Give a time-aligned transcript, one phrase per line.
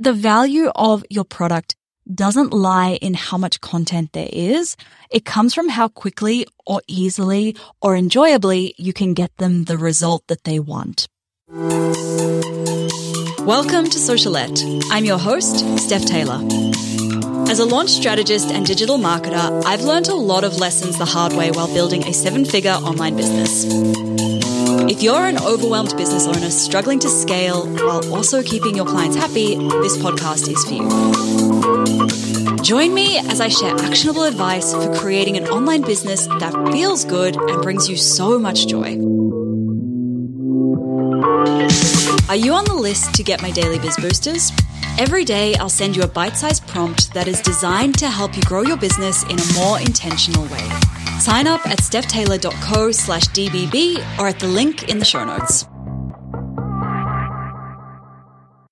[0.00, 1.74] the value of your product
[2.12, 4.76] doesn't lie in how much content there is.
[5.10, 10.22] It comes from how quickly or easily or enjoyably you can get them the result
[10.28, 11.08] that they want.
[13.40, 14.84] Welcome to Socialette.
[14.90, 16.46] I'm your host, Steph Taylor.
[17.50, 21.32] As a launch strategist and digital marketer, I've learned a lot of lessons the hard
[21.32, 23.64] way while building a seven figure online business.
[24.86, 29.56] If you're an overwhelmed business owner struggling to scale while also keeping your clients happy,
[29.56, 32.58] this podcast is for you.
[32.62, 37.36] Join me as I share actionable advice for creating an online business that feels good
[37.36, 38.92] and brings you so much joy.
[42.28, 44.52] Are you on the list to get my daily biz boosters?
[44.98, 48.42] Every day, I'll send you a bite sized prompt that is designed to help you
[48.42, 50.97] grow your business in a more intentional way.
[51.18, 55.66] Sign up at stephtaylor.co slash DBB or at the link in the show notes.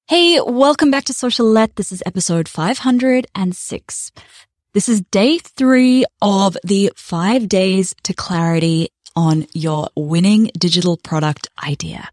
[0.08, 1.74] Hey, welcome back to Socialette.
[1.74, 4.12] This is episode 506.
[4.72, 11.48] This is day three of the five days to clarity on your winning digital product
[11.66, 12.08] idea.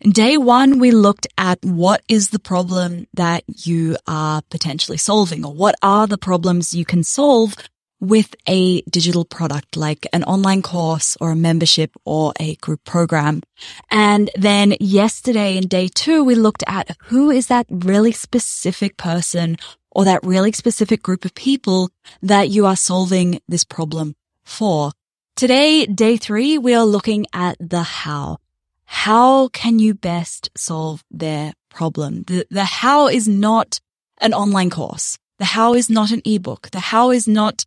[0.00, 5.54] Day one, we looked at what is the problem that you are potentially solving or
[5.54, 7.54] what are the problems you can solve
[8.00, 13.42] with a digital product like an online course or a membership or a group program.
[13.90, 19.56] And then yesterday in day two, we looked at who is that really specific person
[19.90, 21.90] or that really specific group of people
[22.22, 24.92] that you are solving this problem for.
[25.36, 28.38] Today, day three, we are looking at the how.
[28.84, 32.22] How can you best solve their problem?
[32.22, 33.80] The, the how is not
[34.20, 35.18] an online course.
[35.38, 36.70] The how is not an ebook.
[36.70, 37.64] The how is not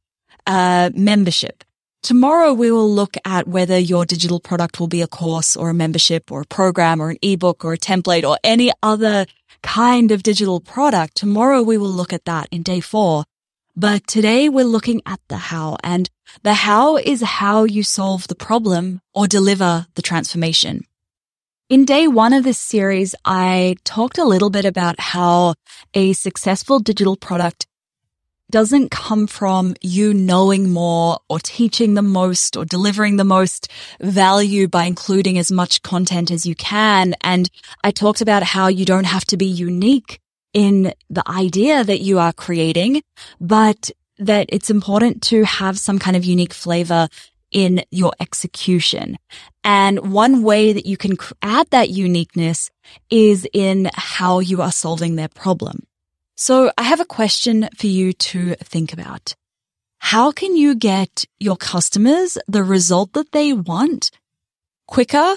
[0.50, 1.64] uh, membership.
[2.02, 5.73] Tomorrow we will look at whether your digital product will be a course or a
[5.73, 9.25] membership or a program or an ebook or a template or any other
[9.61, 11.16] kind of digital product.
[11.16, 13.25] Tomorrow we will look at that in day four.
[13.75, 16.09] But today we're looking at the how and
[16.44, 20.86] the how is how you solve the problem or deliver the transformation.
[21.70, 25.54] In day one of this series, I talked a little bit about how
[25.93, 27.67] a successful digital product
[28.49, 33.67] doesn't come from you knowing more or teaching the most or delivering the most
[34.02, 37.15] value by including as much content as you can.
[37.21, 37.49] And
[37.83, 40.20] I talked about how you don't have to be unique
[40.54, 43.02] in the idea that you are creating,
[43.39, 47.08] but that it's important to have some kind of unique flavor
[47.52, 49.17] in your execution.
[49.64, 52.70] And one way that you can add that uniqueness
[53.10, 55.83] is in how you are solving their problem.
[56.42, 59.36] So I have a question for you to think about.
[59.98, 64.10] How can you get your customers the result that they want
[64.88, 65.36] quicker,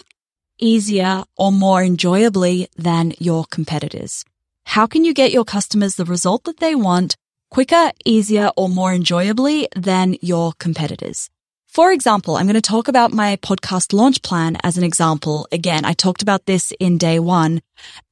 [0.61, 4.25] easier, or more enjoyably than your competitors?
[4.65, 7.17] How can you get your customers the result that they want
[7.51, 11.29] quicker, easier, or more enjoyably than your competitors?
[11.67, 15.49] For example, I'm going to talk about my podcast launch plan as an example.
[15.51, 17.61] Again, I talked about this in day one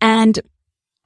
[0.00, 0.40] and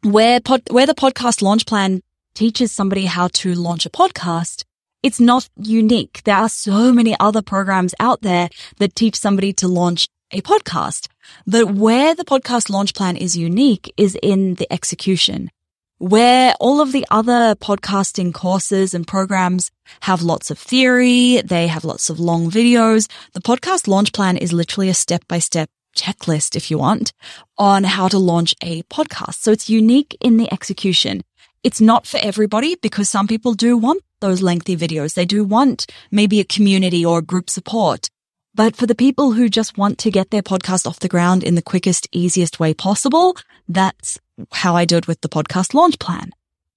[0.05, 2.03] where pod, where the podcast launch plan
[2.35, 4.65] teaches somebody how to launch a podcast,
[5.03, 6.23] it's not unique.
[6.25, 11.09] There are so many other programs out there that teach somebody to launch a podcast.
[11.47, 15.51] But where the podcast launch plan is unique is in the execution.
[15.99, 19.71] Where all of the other podcasting courses and programs
[20.01, 23.09] have lots of theory, they have lots of long videos.
[23.33, 27.13] The podcast launch plan is literally a step by step checklist, if you want,
[27.59, 29.35] on how to launch a podcast.
[29.35, 31.23] So it's unique in the execution.
[31.63, 35.15] It's not for everybody because some people do want those lengthy videos.
[35.15, 38.09] They do want maybe a community or group support.
[38.55, 41.55] But for the people who just want to get their podcast off the ground in
[41.55, 43.37] the quickest, easiest way possible,
[43.69, 44.19] that's
[44.53, 46.31] how I do it with the podcast launch plan.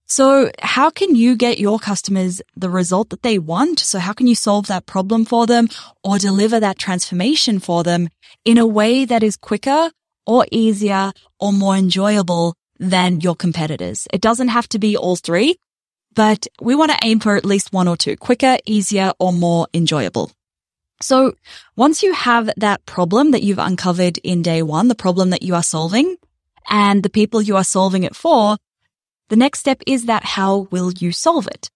[0.07, 3.79] So how can you get your customers the result that they want?
[3.79, 5.67] So how can you solve that problem for them
[6.01, 8.07] or deliver that transformation for them
[8.45, 9.91] in a way that is quicker
[10.25, 14.07] or easier or more enjoyable than your competitors?
[14.13, 15.57] It doesn't have to be all three,
[16.15, 19.67] but we want to aim for at least one or two quicker, easier or more
[19.73, 20.31] enjoyable.
[21.01, 21.35] So
[21.75, 25.53] once you have that problem that you've uncovered in day one, the problem that you
[25.53, 26.15] are solving
[26.69, 28.57] and the people you are solving it for,
[29.29, 31.69] the next step is that how will you solve it?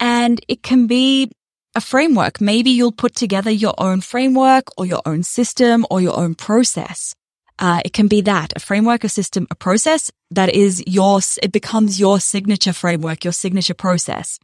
[0.00, 1.30] And it can be
[1.74, 2.40] a framework.
[2.40, 7.14] Maybe you'll put together your own framework or your own system or your own process.
[7.58, 11.38] Uh, it can be that a framework, a system, a process that is yours.
[11.42, 14.38] It becomes your signature framework, your signature process.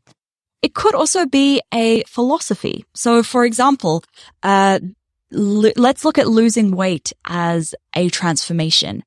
[0.63, 2.85] It could also be a philosophy.
[2.95, 4.05] So, for example,
[4.43, 4.79] uh,
[5.33, 9.03] l- let's look at losing weight as a transformation.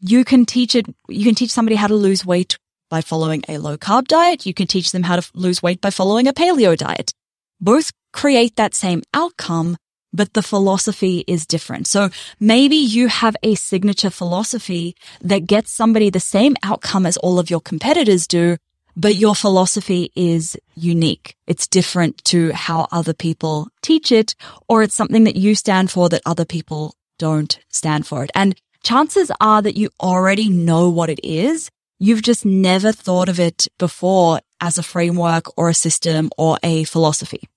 [0.00, 0.86] You can teach it.
[1.08, 2.58] You can teach somebody how to lose weight
[2.92, 4.44] by following a low carb diet.
[4.44, 7.14] You can teach them how to lose weight by following a paleo diet.
[7.58, 9.78] Both create that same outcome,
[10.12, 11.86] but the philosophy is different.
[11.86, 17.38] So maybe you have a signature philosophy that gets somebody the same outcome as all
[17.38, 18.58] of your competitors do,
[18.94, 21.34] but your philosophy is unique.
[21.46, 24.34] It's different to how other people teach it,
[24.68, 28.30] or it's something that you stand for that other people don't stand for it.
[28.34, 31.70] And chances are that you already know what it is.
[32.02, 36.82] You've just never thought of it before as a framework or a system or a
[36.82, 37.48] philosophy.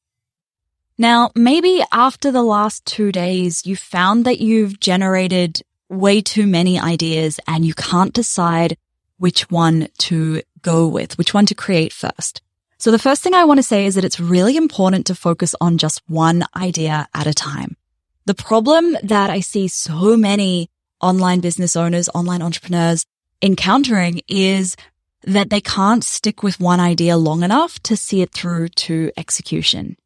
[1.00, 6.80] Now, maybe after the last two days, you found that you've generated way too many
[6.80, 8.78] ideas and you can't decide
[9.18, 12.44] which one to go with, which one to create first.
[12.78, 15.56] So the first thing I want to say is that it's really important to focus
[15.60, 17.78] on just one idea at a time.
[18.26, 20.70] The problem that I see so many
[21.02, 23.08] online business owners, online entrepreneurs
[23.42, 24.76] encountering is
[25.24, 29.98] that they can't stick with one idea long enough to see it through to execution.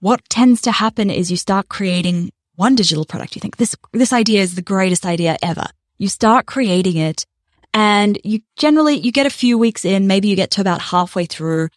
[0.00, 3.36] What tends to happen is you start creating one digital product.
[3.36, 5.66] You think this, this idea is the greatest idea ever.
[5.96, 7.24] You start creating it
[7.72, 11.26] and you generally, you get a few weeks in, maybe you get to about halfway
[11.26, 11.68] through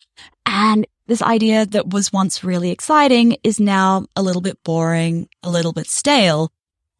[0.46, 5.50] and this idea that was once really exciting is now a little bit boring, a
[5.50, 6.52] little bit stale.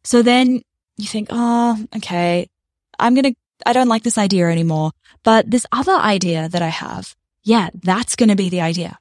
[0.04, 0.62] So then
[0.96, 2.48] you think, oh, okay,
[2.98, 3.34] I'm going to,
[3.66, 4.92] I don't like this idea anymore.
[5.22, 7.14] But this other idea that I have,
[7.44, 8.98] yeah, that's going to be the idea.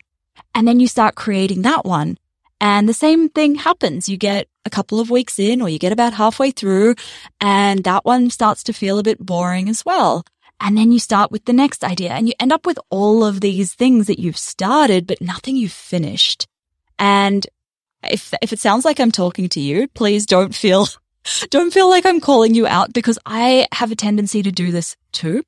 [0.53, 2.17] And then you start creating that one.
[2.59, 4.07] And the same thing happens.
[4.07, 6.95] You get a couple of weeks in or you get about halfway through
[7.39, 10.23] and that one starts to feel a bit boring as well.
[10.59, 13.41] And then you start with the next idea and you end up with all of
[13.41, 16.47] these things that you've started, but nothing you've finished.
[16.99, 17.47] And
[18.03, 20.87] if, if it sounds like I'm talking to you, please don't feel,
[21.49, 24.95] don't feel like I'm calling you out because I have a tendency to do this
[25.11, 25.43] too.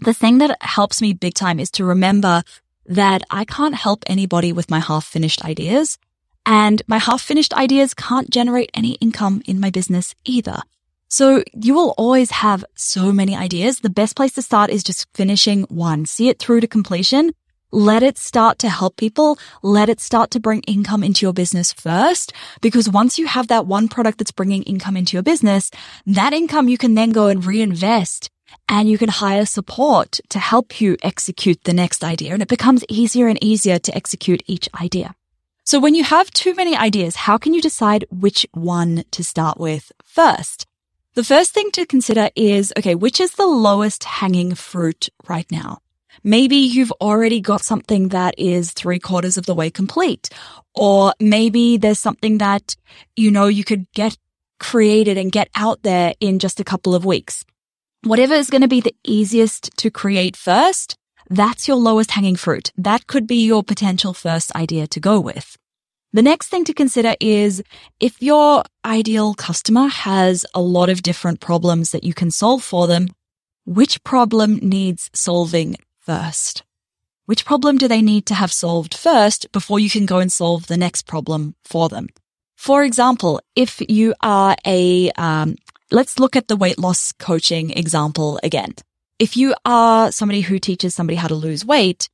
[0.00, 2.42] The thing that helps me big time is to remember
[2.86, 5.98] that I can't help anybody with my half finished ideas
[6.46, 10.60] and my half finished ideas can't generate any income in my business either.
[11.08, 13.78] So you will always have so many ideas.
[13.78, 16.06] The best place to start is just finishing one.
[16.06, 17.32] See it through to completion.
[17.74, 19.36] Let it start to help people.
[19.62, 22.32] Let it start to bring income into your business first.
[22.60, 25.72] Because once you have that one product that's bringing income into your business,
[26.06, 28.30] that income you can then go and reinvest
[28.68, 32.32] and you can hire support to help you execute the next idea.
[32.32, 35.16] And it becomes easier and easier to execute each idea.
[35.64, 39.58] So when you have too many ideas, how can you decide which one to start
[39.58, 40.68] with first?
[41.14, 45.80] The first thing to consider is, okay, which is the lowest hanging fruit right now?
[46.22, 50.28] Maybe you've already got something that is three quarters of the way complete.
[50.74, 52.76] Or maybe there's something that,
[53.16, 54.16] you know, you could get
[54.60, 57.44] created and get out there in just a couple of weeks
[58.04, 60.96] whatever is going to be the easiest to create first,
[61.30, 62.70] that's your lowest hanging fruit.
[62.76, 65.56] That could be your potential first idea to go with.
[66.12, 67.62] The next thing to consider is
[67.98, 72.86] if your ideal customer has a lot of different problems that you can solve for
[72.86, 73.08] them,
[73.64, 76.62] which problem needs solving first?
[77.26, 80.66] Which problem do they need to have solved first before you can go and solve
[80.66, 82.08] the next problem for them?
[82.56, 85.56] For example, if you are a um,
[85.94, 88.74] Let's look at the weight loss coaching example again.
[89.20, 92.08] If you are somebody who teaches somebody how to lose weight,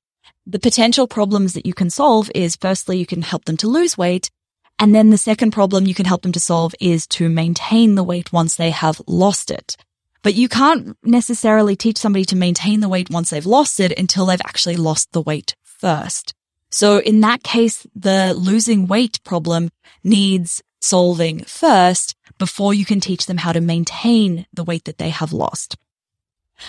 [0.44, 3.96] the potential problems that you can solve is firstly, you can help them to lose
[3.96, 4.30] weight.
[4.78, 8.04] And then the second problem you can help them to solve is to maintain the
[8.04, 9.76] weight once they have lost it.
[10.22, 14.26] But you can't necessarily teach somebody to maintain the weight once they've lost it until
[14.26, 16.34] they've actually lost the weight first.
[16.70, 19.70] So in that case, the losing weight problem
[20.04, 25.10] needs solving first before you can teach them how to maintain the weight that they
[25.10, 25.76] have lost.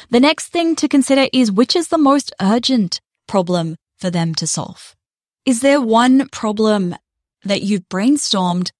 [0.10, 4.48] The next thing to consider is which is the most urgent problem for them to
[4.48, 4.96] solve.
[5.46, 6.96] Is there one problem
[7.44, 8.72] that you've brainstormed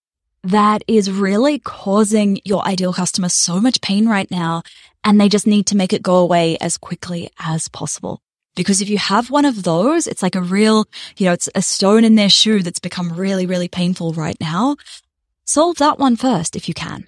[0.44, 4.64] that is really causing your ideal customer so much pain right now
[5.04, 8.22] and they just need to make it go away as quickly as possible?
[8.56, 10.86] Because if you have one of those, it's like a real,
[11.18, 14.76] you know, it's a stone in their shoe that's become really, really painful right now.
[15.46, 17.08] Solve that one first if you can.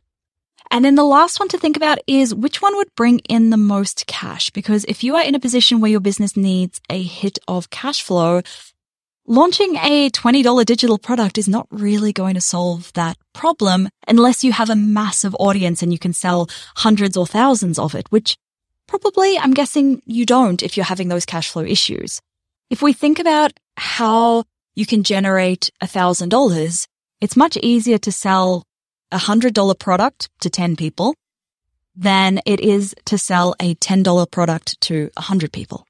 [0.72, 3.58] And then the last one to think about is which one would bring in the
[3.58, 4.50] most cash?
[4.50, 8.02] Because if you are in a position where your business needs a hit of cash
[8.02, 8.42] flow,
[9.26, 14.52] launching a $20 digital product is not really going to solve that problem unless you
[14.52, 18.38] have a massive audience and you can sell hundreds or thousands of it, which
[18.88, 22.22] probably I'm guessing you don't if you're having those cash flow issues.
[22.70, 24.44] If we think about how
[24.76, 26.88] you can generate a thousand dollars,
[27.22, 28.64] it's much easier to sell
[29.12, 31.16] a $100 product to 10 people
[31.96, 35.86] than it is to sell a $10 product to 100 people.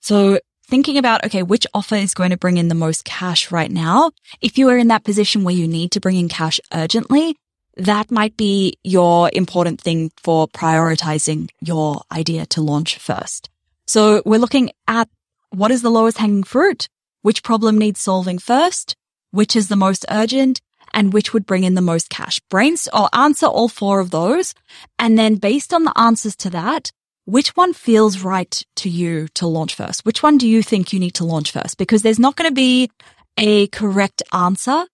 [0.00, 3.70] So thinking about, okay, which offer is going to bring in the most cash right
[3.70, 4.10] now?
[4.40, 7.36] If you are in that position where you need to bring in cash urgently,
[7.76, 13.50] that might be your important thing for prioritizing your idea to launch first.
[13.86, 15.08] So we're looking at
[15.50, 16.88] what is the lowest hanging fruit?
[17.22, 18.96] Which problem needs solving first?
[19.30, 20.60] Which is the most urgent?
[20.92, 22.40] And which would bring in the most cash?
[22.48, 24.54] Brains or answer all four of those.
[24.98, 26.90] And then based on the answers to that,
[27.26, 30.04] which one feels right to you to launch first?
[30.06, 31.76] Which one do you think you need to launch first?
[31.76, 32.88] Because there's not going to be
[33.36, 34.86] a correct answer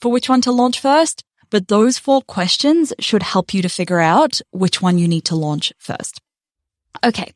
[0.00, 4.00] for which one to launch first, but those four questions should help you to figure
[4.00, 6.20] out which one you need to launch first.
[7.04, 7.32] Okay.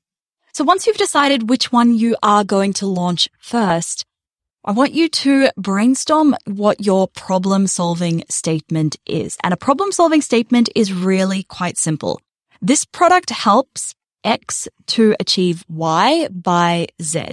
[0.52, 4.04] So once you've decided which one you are going to launch first,
[4.64, 9.36] I want you to brainstorm what your problem solving statement is.
[9.42, 12.20] And a problem solving statement is really quite simple.
[12.64, 13.92] This product helps
[14.22, 17.24] X to achieve Y by Z.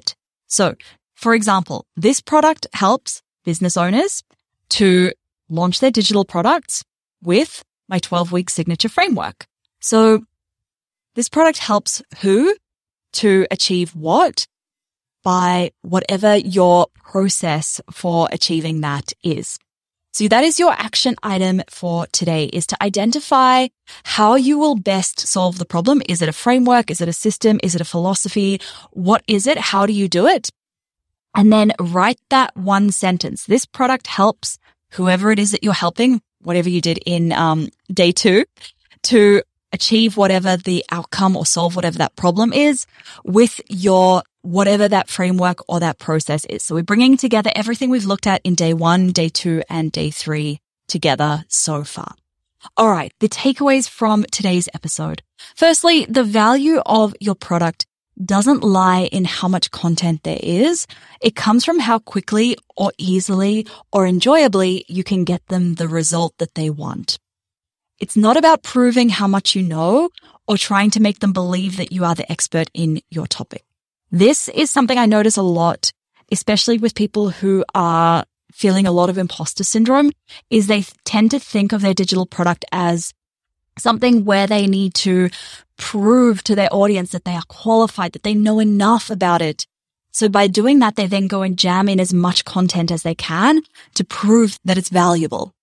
[0.47, 0.73] So,
[1.15, 4.23] for example, this product helps business owners
[4.69, 5.11] to
[5.47, 6.83] launch their digital products
[7.21, 9.45] with my 12 week signature framework.
[9.79, 10.23] So
[11.13, 12.55] this product helps who
[13.13, 14.47] to achieve what
[15.23, 19.59] by whatever your process for achieving that is.
[20.19, 23.67] So that is your action item for today is to identify
[24.03, 26.01] how you will best solve the problem.
[26.09, 26.91] Is it a framework?
[26.91, 27.57] Is it a system?
[27.63, 28.59] Is it a philosophy?
[28.91, 29.57] What is it?
[29.57, 30.49] How do you do it?
[31.35, 33.45] And then write that one sentence.
[33.45, 34.59] This product helps
[34.91, 38.43] whoever it is that you're helping, whatever you did in um, day two,
[39.03, 42.85] to achieve whatever the outcome or solve whatever that problem is
[43.23, 46.63] with your whatever that framework or that process is.
[46.63, 50.11] So we're bringing together everything we've looked at in day one, day two, and day
[50.11, 52.13] three together so far.
[52.75, 53.13] All right.
[53.19, 55.21] The takeaways from today's episode.
[55.55, 57.85] Firstly, the value of your product
[58.23, 60.85] doesn't lie in how much content there is.
[61.21, 66.37] It comes from how quickly or easily or enjoyably you can get them the result
[66.39, 67.17] that they want.
[67.99, 70.09] It's not about proving how much you know
[70.47, 73.63] or trying to make them believe that you are the expert in your topic.
[74.11, 75.91] This is something I notice a lot,
[76.31, 80.11] especially with people who are feeling a lot of imposter syndrome,
[80.49, 83.13] is they tend to think of their digital product as
[83.77, 85.29] something where they need to
[85.77, 89.67] prove to their audience that they are qualified, that they know enough about it.
[90.11, 93.15] So by doing that, they then go and jam in as much content as they
[93.15, 93.61] can
[93.93, 95.53] to prove that it's valuable.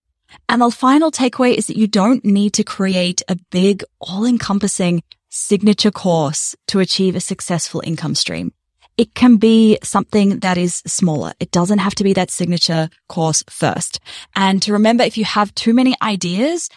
[0.48, 5.02] And the final takeaway is that you don't need to create a big, all encompassing
[5.36, 8.52] signature course to achieve a successful income stream.
[8.96, 11.34] It can be something that is smaller.
[11.38, 14.00] It doesn't have to be that signature course first.
[14.34, 16.70] And to remember, if you have too many ideas,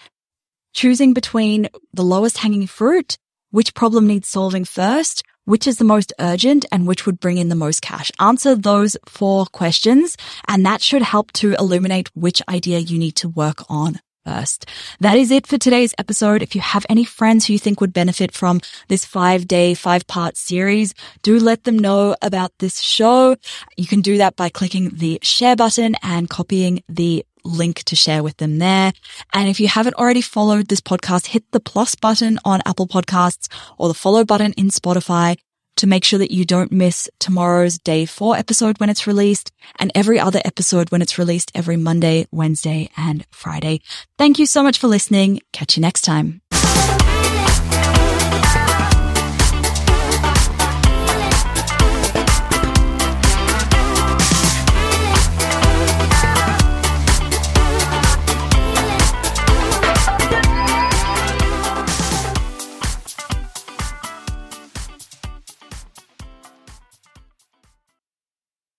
[0.73, 3.17] choosing between the lowest hanging fruit,
[3.51, 7.47] which problem needs solving first, which is the most urgent and which would bring in
[7.47, 8.11] the most cash.
[8.19, 13.29] Answer those four questions and that should help to illuminate which idea you need to
[13.29, 14.65] work on first.
[14.99, 16.41] That is it for today's episode.
[16.41, 20.07] If you have any friends who you think would benefit from this five day, five
[20.07, 23.35] part series, do let them know about this show.
[23.77, 28.23] You can do that by clicking the share button and copying the link to share
[28.23, 28.91] with them there.
[29.33, 33.47] And if you haven't already followed this podcast, hit the plus button on Apple Podcasts
[33.77, 35.37] or the follow button in Spotify
[35.79, 39.91] to make sure that you don't miss tomorrow's day four episode when it's released and
[39.95, 43.81] every other episode when it's released every Monday, Wednesday and Friday.
[44.17, 45.39] Thank you so much for listening.
[45.53, 46.41] Catch you next time.